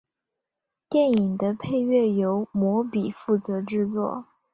[0.89, 4.25] 电影的配乐由魔比负责制作。